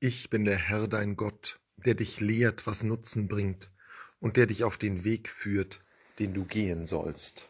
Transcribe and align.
Ich 0.00 0.30
bin 0.30 0.44
der 0.44 0.58
Herr 0.58 0.86
dein 0.86 1.16
Gott, 1.16 1.58
der 1.76 1.94
dich 1.94 2.20
lehrt, 2.20 2.68
was 2.68 2.84
Nutzen 2.84 3.26
bringt 3.26 3.72
und 4.20 4.36
der 4.36 4.46
dich 4.46 4.62
auf 4.62 4.76
den 4.76 5.02
Weg 5.02 5.28
führt, 5.28 5.80
den 6.20 6.34
du 6.34 6.44
gehen 6.44 6.86
sollst. 6.86 7.46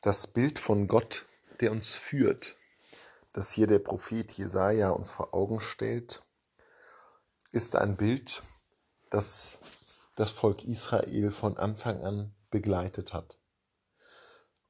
Das 0.00 0.28
Bild 0.28 0.60
von 0.60 0.86
Gott, 0.86 1.24
der 1.58 1.72
uns 1.72 1.92
führt, 1.92 2.54
das 3.32 3.50
hier 3.50 3.66
der 3.66 3.80
Prophet 3.80 4.30
Jesaja 4.30 4.90
uns 4.90 5.10
vor 5.10 5.34
Augen 5.34 5.60
stellt, 5.60 6.22
ist 7.50 7.74
ein 7.74 7.96
Bild, 7.96 8.44
das 9.10 9.58
das 10.14 10.30
Volk 10.30 10.62
Israel 10.62 11.32
von 11.32 11.56
Anfang 11.56 12.04
an 12.04 12.32
begleitet 12.52 13.12
hat. 13.12 13.40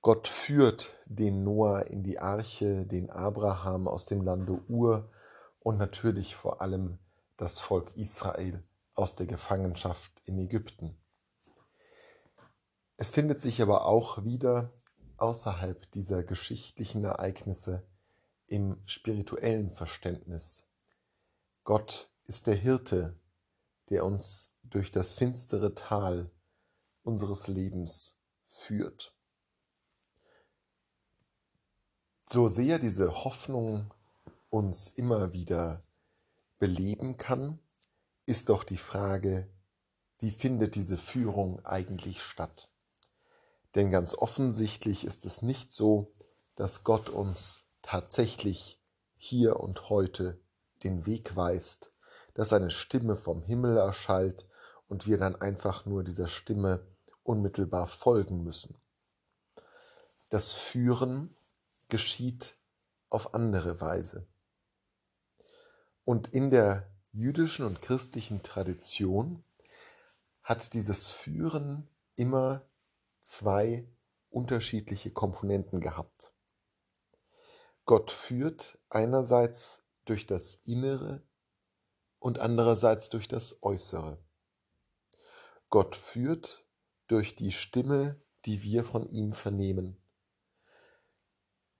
Gott 0.00 0.26
führt 0.26 0.94
den 1.04 1.44
Noah 1.44 1.82
in 1.82 2.02
die 2.02 2.18
Arche, 2.18 2.86
den 2.86 3.10
Abraham 3.10 3.88
aus 3.88 4.06
dem 4.06 4.22
Lande 4.22 4.58
Ur 4.68 5.10
und 5.64 5.78
natürlich 5.78 6.36
vor 6.36 6.60
allem 6.62 6.98
das 7.36 7.58
Volk 7.58 7.96
Israel 7.96 8.62
aus 8.94 9.16
der 9.16 9.26
Gefangenschaft 9.26 10.12
in 10.26 10.38
Ägypten. 10.38 10.96
Es 12.96 13.10
findet 13.10 13.40
sich 13.40 13.60
aber 13.60 13.86
auch 13.86 14.22
wieder 14.22 14.72
außerhalb 15.16 15.90
dieser 15.90 16.22
geschichtlichen 16.22 17.02
Ereignisse 17.02 17.82
im 18.46 18.80
spirituellen 18.84 19.70
Verständnis. 19.70 20.68
Gott 21.64 22.10
ist 22.24 22.46
der 22.46 22.54
Hirte, 22.54 23.18
der 23.88 24.04
uns 24.04 24.54
durch 24.64 24.92
das 24.92 25.14
finstere 25.14 25.74
Tal 25.74 26.30
unseres 27.02 27.48
Lebens 27.48 28.22
führt. 28.44 29.16
So 32.26 32.48
sehr 32.48 32.78
diese 32.78 33.24
Hoffnung 33.24 33.92
uns 34.54 34.88
immer 34.88 35.32
wieder 35.32 35.82
beleben 36.60 37.16
kann, 37.16 37.58
ist 38.24 38.50
doch 38.50 38.62
die 38.62 38.76
Frage, 38.76 39.52
wie 40.20 40.30
findet 40.30 40.76
diese 40.76 40.96
Führung 40.96 41.66
eigentlich 41.66 42.22
statt? 42.22 42.70
Denn 43.74 43.90
ganz 43.90 44.14
offensichtlich 44.14 45.04
ist 45.04 45.24
es 45.24 45.42
nicht 45.42 45.72
so, 45.72 46.14
dass 46.54 46.84
Gott 46.84 47.08
uns 47.08 47.64
tatsächlich 47.82 48.80
hier 49.16 49.58
und 49.58 49.88
heute 49.90 50.40
den 50.84 51.04
Weg 51.04 51.34
weist, 51.34 51.92
dass 52.34 52.52
eine 52.52 52.70
Stimme 52.70 53.16
vom 53.16 53.42
Himmel 53.42 53.76
erschallt 53.76 54.46
und 54.86 55.08
wir 55.08 55.18
dann 55.18 55.34
einfach 55.34 55.84
nur 55.84 56.04
dieser 56.04 56.28
Stimme 56.28 56.86
unmittelbar 57.24 57.88
folgen 57.88 58.44
müssen. 58.44 58.76
Das 60.28 60.52
Führen 60.52 61.34
geschieht 61.88 62.54
auf 63.10 63.34
andere 63.34 63.80
Weise. 63.80 64.28
Und 66.04 66.28
in 66.28 66.50
der 66.50 66.90
jüdischen 67.12 67.64
und 67.64 67.80
christlichen 67.80 68.42
Tradition 68.42 69.42
hat 70.42 70.74
dieses 70.74 71.08
Führen 71.08 71.88
immer 72.16 72.68
zwei 73.22 73.88
unterschiedliche 74.28 75.10
Komponenten 75.10 75.80
gehabt. 75.80 76.32
Gott 77.86 78.10
führt 78.10 78.78
einerseits 78.90 79.82
durch 80.04 80.26
das 80.26 80.56
Innere 80.64 81.22
und 82.18 82.38
andererseits 82.38 83.08
durch 83.10 83.28
das 83.28 83.62
Äußere. 83.62 84.18
Gott 85.70 85.96
führt 85.96 86.66
durch 87.06 87.36
die 87.36 87.52
Stimme, 87.52 88.20
die 88.44 88.62
wir 88.62 88.84
von 88.84 89.06
ihm 89.08 89.32
vernehmen. 89.32 89.96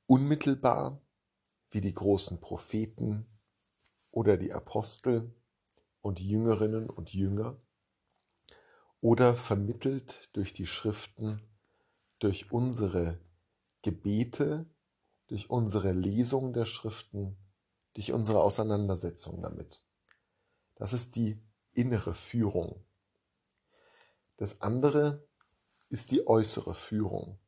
Unmittelbar 0.06 1.00
wie 1.70 1.80
die 1.80 1.94
großen 1.94 2.40
Propheten, 2.40 3.26
oder 4.14 4.36
die 4.36 4.52
Apostel 4.52 5.34
und 6.00 6.20
Jüngerinnen 6.20 6.88
und 6.88 7.12
Jünger 7.12 7.56
oder 9.00 9.34
vermittelt 9.34 10.30
durch 10.36 10.52
die 10.52 10.68
Schriften, 10.68 11.42
durch 12.20 12.52
unsere 12.52 13.18
Gebete, 13.82 14.66
durch 15.26 15.50
unsere 15.50 15.92
Lesung 15.92 16.52
der 16.52 16.64
Schriften, 16.64 17.36
durch 17.94 18.12
unsere 18.12 18.40
Auseinandersetzung 18.40 19.42
damit. 19.42 19.84
Das 20.76 20.92
ist 20.92 21.16
die 21.16 21.42
innere 21.72 22.14
Führung. 22.14 22.84
Das 24.36 24.60
andere 24.60 25.26
ist 25.88 26.12
die 26.12 26.28
äußere 26.28 26.74
Führung. 26.74 27.40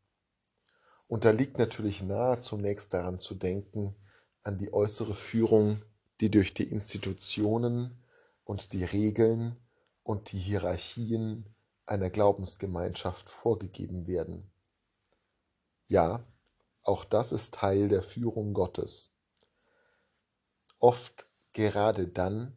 Und 1.06 1.25
da 1.25 1.31
liegt 1.31 1.59
natürlich 1.59 2.03
nahe, 2.03 2.41
zunächst 2.41 2.93
daran 2.93 3.21
zu 3.21 3.37
denken, 3.37 3.94
an 4.43 4.59
die 4.59 4.72
äußere 4.72 5.15
Führung 5.15 5.81
die 6.21 6.31
durch 6.31 6.54
die 6.54 6.65
Institutionen 6.65 8.03
und 8.44 8.72
die 8.72 8.84
Regeln 8.84 9.56
und 10.03 10.32
die 10.32 10.38
Hierarchien 10.38 11.54
einer 11.84 12.10
Glaubensgemeinschaft 12.10 13.28
vorgegeben 13.28 14.06
werden. 14.06 14.50
Ja, 15.88 16.25
auch 16.82 17.05
das 17.05 17.32
ist 17.32 17.55
Teil 17.55 17.88
der 17.88 18.03
Führung 18.03 18.55
Gottes. 18.55 19.16
Oft 20.78 21.28
gerade 21.53 22.09
dann, 22.09 22.56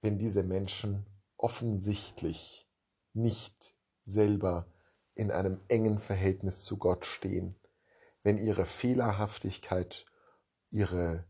wenn 0.00 0.18
diese 0.18 0.42
Menschen 0.42 1.06
offensichtlich 1.36 2.68
nicht 3.12 3.74
selber 4.02 4.66
in 5.14 5.30
einem 5.30 5.60
engen 5.68 5.98
Verhältnis 5.98 6.64
zu 6.64 6.76
Gott 6.76 7.04
stehen, 7.04 7.54
wenn 8.22 8.38
ihre 8.38 8.64
Fehlerhaftigkeit, 8.64 10.04
ihre 10.70 11.24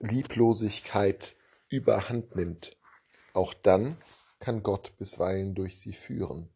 Lieblosigkeit 0.00 1.36
überhand 1.68 2.34
nimmt, 2.34 2.76
auch 3.34 3.52
dann 3.54 3.96
kann 4.38 4.62
Gott 4.62 4.96
bisweilen 4.96 5.54
durch 5.54 5.78
sie 5.78 5.92
führen. 5.92 6.50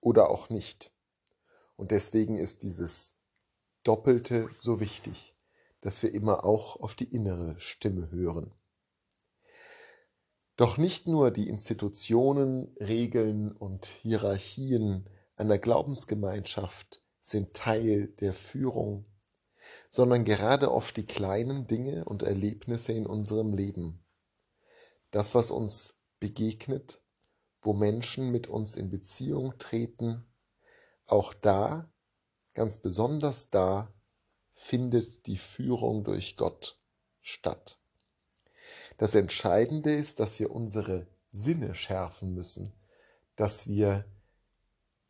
Oder 0.00 0.28
auch 0.28 0.50
nicht. 0.50 0.92
Und 1.76 1.92
deswegen 1.92 2.36
ist 2.36 2.64
dieses 2.64 3.16
Doppelte 3.84 4.50
so 4.56 4.80
wichtig, 4.80 5.36
dass 5.80 6.02
wir 6.02 6.12
immer 6.12 6.44
auch 6.44 6.80
auf 6.80 6.94
die 6.94 7.14
innere 7.14 7.58
Stimme 7.60 8.10
hören. 8.10 8.52
Doch 10.56 10.78
nicht 10.78 11.06
nur 11.06 11.30
die 11.30 11.48
Institutionen, 11.48 12.74
Regeln 12.80 13.52
und 13.52 13.86
Hierarchien 13.86 15.08
einer 15.36 15.58
Glaubensgemeinschaft 15.58 17.02
sind 17.20 17.54
Teil 17.54 18.08
der 18.20 18.32
Führung 18.32 19.04
sondern 19.88 20.24
gerade 20.24 20.72
oft 20.72 20.96
die 20.96 21.04
kleinen 21.04 21.66
Dinge 21.66 22.04
und 22.04 22.22
Erlebnisse 22.22 22.92
in 22.92 23.06
unserem 23.06 23.54
Leben. 23.54 24.04
Das, 25.10 25.34
was 25.34 25.50
uns 25.50 25.94
begegnet, 26.18 27.00
wo 27.62 27.72
Menschen 27.72 28.30
mit 28.30 28.46
uns 28.46 28.76
in 28.76 28.90
Beziehung 28.90 29.58
treten, 29.58 30.26
auch 31.06 31.34
da, 31.34 31.90
ganz 32.54 32.78
besonders 32.78 33.50
da, 33.50 33.92
findet 34.54 35.26
die 35.26 35.36
Führung 35.36 36.04
durch 36.04 36.36
Gott 36.36 36.78
statt. 37.20 37.78
Das 38.98 39.14
Entscheidende 39.14 39.94
ist, 39.94 40.20
dass 40.20 40.38
wir 40.40 40.50
unsere 40.50 41.06
Sinne 41.30 41.74
schärfen 41.74 42.32
müssen, 42.34 42.72
dass 43.36 43.66
wir 43.66 44.06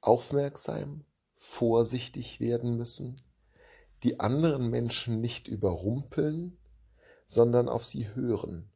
aufmerksam, 0.00 1.04
vorsichtig 1.36 2.40
werden 2.40 2.76
müssen, 2.76 3.20
die 4.02 4.20
anderen 4.20 4.70
Menschen 4.70 5.20
nicht 5.20 5.48
überrumpeln, 5.48 6.58
sondern 7.26 7.68
auf 7.68 7.84
sie 7.84 8.14
hören, 8.14 8.70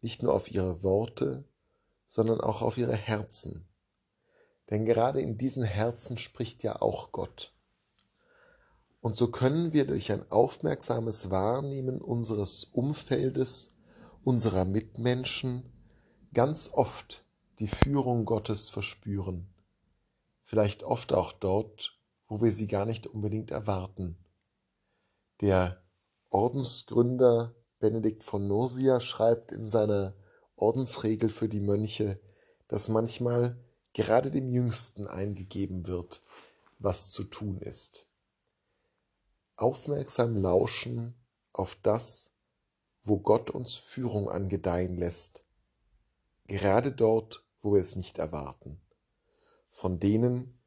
nicht 0.00 0.22
nur 0.22 0.34
auf 0.34 0.50
ihre 0.50 0.82
Worte, 0.82 1.44
sondern 2.08 2.40
auch 2.40 2.62
auf 2.62 2.78
ihre 2.78 2.96
Herzen. 2.96 3.68
Denn 4.70 4.84
gerade 4.84 5.20
in 5.20 5.38
diesen 5.38 5.64
Herzen 5.64 6.18
spricht 6.18 6.62
ja 6.62 6.80
auch 6.80 7.12
Gott. 7.12 7.52
Und 9.00 9.16
so 9.16 9.30
können 9.30 9.72
wir 9.72 9.86
durch 9.86 10.12
ein 10.12 10.30
aufmerksames 10.30 11.30
Wahrnehmen 11.30 12.00
unseres 12.00 12.64
Umfeldes, 12.64 13.74
unserer 14.22 14.64
Mitmenschen, 14.64 15.72
ganz 16.32 16.70
oft 16.72 17.24
die 17.58 17.66
Führung 17.66 18.24
Gottes 18.24 18.70
verspüren. 18.70 19.52
Vielleicht 20.44 20.84
oft 20.84 21.12
auch 21.12 21.32
dort, 21.32 21.98
wo 22.28 22.40
wir 22.40 22.52
sie 22.52 22.66
gar 22.66 22.86
nicht 22.86 23.06
unbedingt 23.06 23.50
erwarten. 23.50 24.16
Der 25.42 25.82
Ordensgründer 26.30 27.56
Benedikt 27.80 28.22
von 28.22 28.46
Nursia 28.46 29.00
schreibt 29.00 29.50
in 29.50 29.68
seiner 29.68 30.14
Ordensregel 30.54 31.30
für 31.30 31.48
die 31.48 31.58
Mönche, 31.58 32.20
dass 32.68 32.88
manchmal 32.88 33.60
gerade 33.92 34.30
dem 34.30 34.52
Jüngsten 34.52 35.08
eingegeben 35.08 35.88
wird, 35.88 36.22
was 36.78 37.10
zu 37.10 37.24
tun 37.24 37.58
ist. 37.58 38.06
Aufmerksam 39.56 40.36
lauschen 40.36 41.20
auf 41.52 41.74
das, 41.82 42.36
wo 43.02 43.18
Gott 43.18 43.50
uns 43.50 43.74
Führung 43.74 44.28
angedeihen 44.28 44.96
lässt, 44.96 45.44
gerade 46.46 46.92
dort, 46.92 47.44
wo 47.62 47.72
wir 47.72 47.80
es 47.80 47.96
nicht 47.96 48.18
erwarten, 48.18 48.80
von 49.72 49.98
denen, 49.98 50.62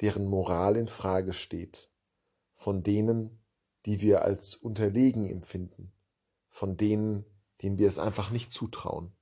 deren 0.00 0.26
Moral 0.26 0.76
in 0.76 0.88
Frage 0.88 1.32
steht, 1.32 1.88
von 2.52 2.82
denen, 2.82 3.44
die 3.88 4.02
wir 4.02 4.22
als 4.22 4.54
unterlegen 4.54 5.24
empfinden, 5.24 5.94
von 6.50 6.76
denen, 6.76 7.24
denen 7.62 7.78
wir 7.78 7.88
es 7.88 7.98
einfach 7.98 8.30
nicht 8.30 8.52
zutrauen. 8.52 9.12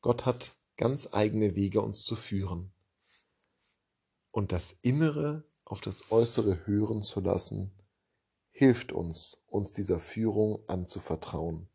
Gott 0.00 0.26
hat 0.26 0.52
ganz 0.76 1.08
eigene 1.10 1.56
Wege, 1.56 1.82
uns 1.82 2.04
zu 2.04 2.14
führen. 2.14 2.72
Und 4.30 4.52
das 4.52 4.78
Innere 4.82 5.42
auf 5.64 5.80
das 5.80 6.12
Äußere 6.12 6.68
hören 6.68 7.02
zu 7.02 7.18
lassen, 7.18 7.72
hilft 8.52 8.92
uns, 8.92 9.42
uns 9.48 9.72
dieser 9.72 9.98
Führung 9.98 10.62
anzuvertrauen. 10.68 11.68